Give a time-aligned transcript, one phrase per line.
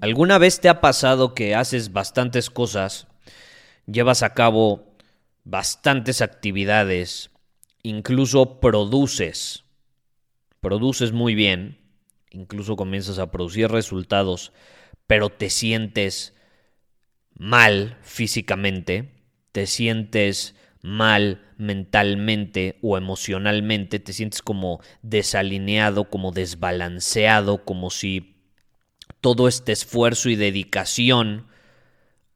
[0.00, 3.06] ¿Alguna vez te ha pasado que haces bastantes cosas,
[3.86, 4.94] llevas a cabo
[5.44, 7.30] bastantes actividades,
[7.82, 9.64] incluso produces,
[10.60, 11.78] produces muy bien,
[12.30, 14.52] incluso comienzas a producir resultados,
[15.06, 16.34] pero te sientes
[17.34, 19.12] mal físicamente,
[19.52, 28.35] te sientes mal mentalmente o emocionalmente, te sientes como desalineado, como desbalanceado, como si
[29.26, 31.48] todo este esfuerzo y dedicación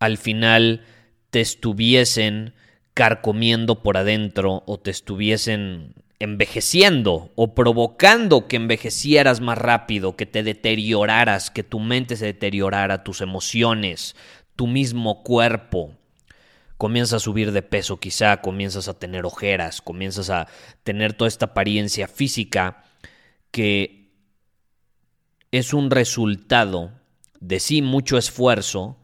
[0.00, 0.84] al final
[1.30, 2.52] te estuviesen
[2.94, 10.42] carcomiendo por adentro o te estuviesen envejeciendo o provocando que envejecieras más rápido, que te
[10.42, 14.16] deterioraras, que tu mente se deteriorara, tus emociones,
[14.56, 15.92] tu mismo cuerpo.
[16.76, 20.48] Comienzas a subir de peso quizá, comienzas a tener ojeras, comienzas a
[20.82, 22.82] tener toda esta apariencia física
[23.52, 23.99] que
[25.50, 26.92] es un resultado
[27.40, 28.98] de sí mucho esfuerzo,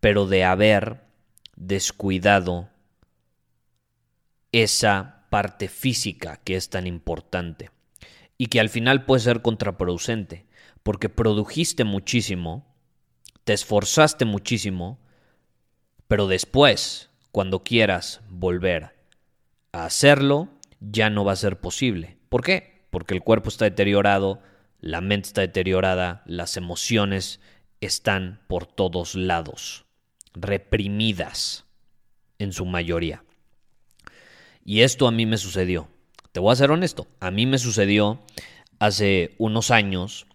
[0.00, 1.02] pero de haber
[1.56, 2.68] descuidado
[4.52, 7.70] esa parte física que es tan importante
[8.38, 10.46] y que al final puede ser contraproducente,
[10.82, 12.66] porque produjiste muchísimo,
[13.44, 14.98] te esforzaste muchísimo,
[16.08, 18.94] pero después, cuando quieras volver
[19.72, 20.48] a hacerlo,
[20.80, 22.18] ya no va a ser posible.
[22.28, 22.86] ¿Por qué?
[22.90, 24.42] Porque el cuerpo está deteriorado,
[24.86, 27.40] la mente está deteriorada, las emociones
[27.80, 29.84] están por todos lados,
[30.32, 31.64] reprimidas
[32.38, 33.24] en su mayoría.
[34.64, 35.88] Y esto a mí me sucedió.
[36.30, 38.22] Te voy a ser honesto, a mí me sucedió
[38.78, 40.26] hace unos años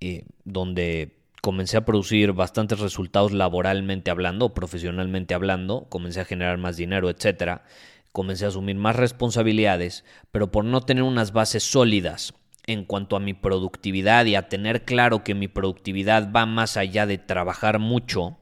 [0.00, 6.76] eh, donde comencé a producir bastantes resultados laboralmente hablando, profesionalmente hablando, comencé a generar más
[6.76, 7.64] dinero, etcétera.
[8.12, 12.34] Comencé a asumir más responsabilidades, pero por no tener unas bases sólidas
[12.66, 17.06] en cuanto a mi productividad y a tener claro que mi productividad va más allá
[17.06, 18.38] de trabajar mucho,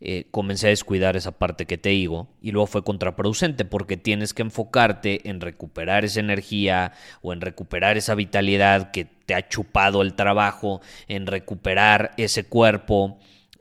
[0.00, 4.32] eh, comencé a descuidar esa parte que te digo y luego fue contraproducente porque tienes
[4.32, 10.02] que enfocarte en recuperar esa energía o en recuperar esa vitalidad que te ha chupado
[10.02, 13.18] el trabajo, en recuperar ese cuerpo.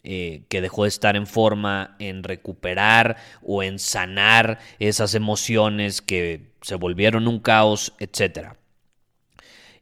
[0.10, 6.54] Eh, que dejó de estar en forma, en recuperar o en sanar esas emociones que
[6.62, 8.56] se volvieron un caos, etcétera.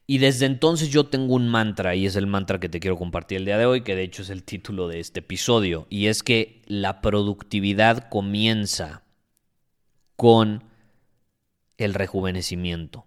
[0.07, 3.39] Y desde entonces yo tengo un mantra y es el mantra que te quiero compartir
[3.39, 6.21] el día de hoy, que de hecho es el título de este episodio, y es
[6.21, 9.03] que la productividad comienza
[10.16, 10.63] con
[11.77, 13.05] el rejuvenecimiento.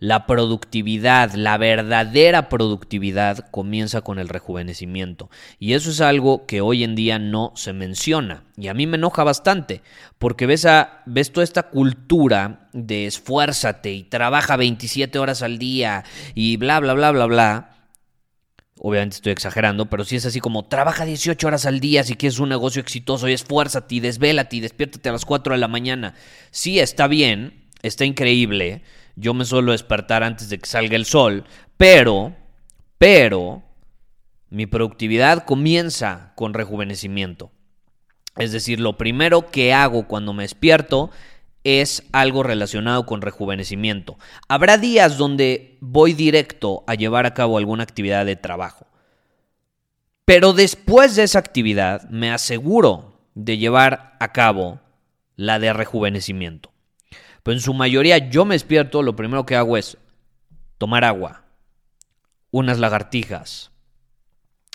[0.00, 5.28] La productividad, la verdadera productividad comienza con el rejuvenecimiento.
[5.58, 8.44] Y eso es algo que hoy en día no se menciona.
[8.56, 9.82] Y a mí me enoja bastante,
[10.18, 16.02] porque ves, a, ves toda esta cultura de esfuérzate y trabaja 27 horas al día
[16.34, 17.70] y bla, bla, bla, bla, bla.
[18.78, 22.38] Obviamente estoy exagerando, pero si es así como trabaja 18 horas al día si quieres
[22.38, 26.14] un negocio exitoso y esfuérzate y desvélate y despiértate a las 4 de la mañana.
[26.50, 28.82] Sí, está bien, está increíble
[29.20, 31.44] yo me suelo despertar antes de que salga el sol,
[31.76, 32.34] pero,
[32.98, 33.62] pero,
[34.48, 37.52] mi productividad comienza con rejuvenecimiento.
[38.36, 41.10] Es decir, lo primero que hago cuando me despierto
[41.62, 44.16] es algo relacionado con rejuvenecimiento.
[44.48, 48.86] Habrá días donde voy directo a llevar a cabo alguna actividad de trabajo.
[50.24, 54.80] Pero después de esa actividad me aseguro de llevar a cabo
[55.36, 56.69] la de rejuvenecimiento.
[57.42, 59.98] Pero en su mayoría yo me despierto, lo primero que hago es
[60.78, 61.44] tomar agua,
[62.50, 63.70] unas lagartijas.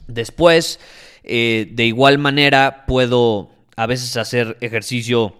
[0.07, 0.79] Después,
[1.23, 5.35] eh, de igual manera, puedo a veces hacer ejercicio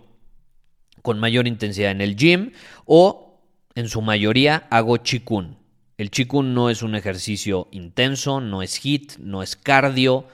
[1.01, 2.51] con mayor intensidad en el gym
[2.85, 3.39] o
[3.75, 5.57] en su mayoría hago chikun.
[5.97, 10.27] El chikun no es un ejercicio intenso, no es hit, no es cardio,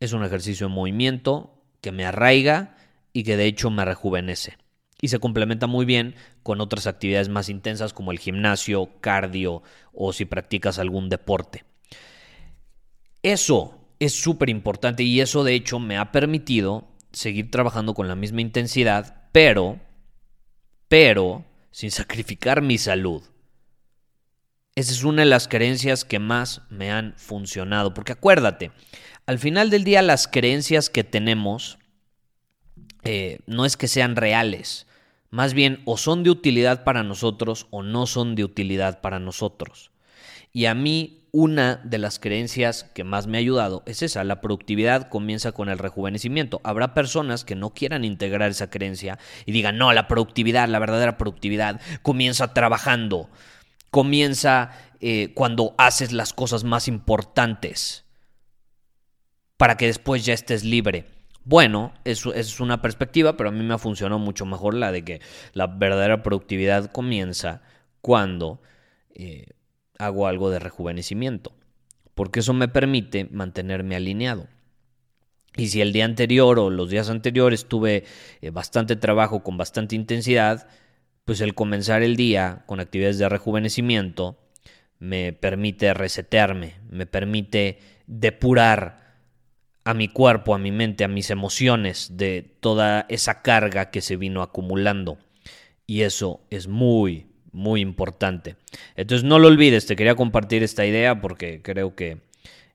[0.00, 2.76] es un ejercicio en movimiento que me arraiga
[3.12, 4.56] y que de hecho me rejuvenece.
[5.00, 6.14] Y se complementa muy bien
[6.44, 11.64] con otras actividades más intensas como el gimnasio, cardio o si practicas algún deporte.
[13.22, 18.14] Eso es súper importante y eso de hecho me ha permitido seguir trabajando con la
[18.14, 19.80] misma intensidad, pero,
[20.88, 23.22] pero, sin sacrificar mi salud.
[24.76, 28.70] Esa es una de las creencias que más me han funcionado, porque acuérdate,
[29.24, 31.78] al final del día las creencias que tenemos
[33.04, 34.86] eh, no es que sean reales,
[35.34, 39.90] más bien o son de utilidad para nosotros o no son de utilidad para nosotros.
[40.52, 44.40] Y a mí una de las creencias que más me ha ayudado es esa, la
[44.40, 46.60] productividad comienza con el rejuvenecimiento.
[46.62, 51.18] Habrá personas que no quieran integrar esa creencia y digan, no, la productividad, la verdadera
[51.18, 53.28] productividad comienza trabajando,
[53.90, 54.70] comienza
[55.00, 58.04] eh, cuando haces las cosas más importantes
[59.56, 61.06] para que después ya estés libre.
[61.44, 65.04] Bueno, eso, es una perspectiva, pero a mí me ha funcionado mucho mejor la de
[65.04, 65.20] que
[65.52, 67.62] la verdadera productividad comienza
[68.00, 68.60] cuando...
[69.14, 69.46] Eh,
[69.98, 71.52] hago algo de rejuvenecimiento,
[72.14, 74.48] porque eso me permite mantenerme alineado.
[75.56, 78.04] Y si el día anterior o los días anteriores tuve
[78.40, 80.66] eh, bastante trabajo con bastante intensidad,
[81.24, 84.36] pues el comenzar el día con actividades de rejuvenecimiento
[84.98, 89.03] me permite resetearme, me permite depurar
[89.84, 94.16] a mi cuerpo, a mi mente, a mis emociones de toda esa carga que se
[94.16, 95.18] vino acumulando.
[95.86, 98.56] Y eso es muy, muy importante.
[98.96, 102.22] Entonces no lo olvides, te quería compartir esta idea porque creo que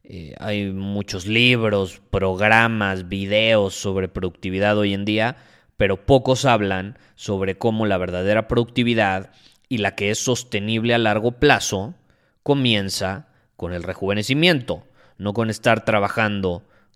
[0.03, 5.37] eh, hay muchos libros, programas, videos sobre productividad hoy en día,
[5.77, 9.31] pero pocos hablan sobre cómo la verdadera productividad
[9.67, 11.95] y la que es sostenible a largo plazo
[12.43, 14.83] comienza con el rejuvenecimiento,
[15.17, 16.63] no con estar trabajando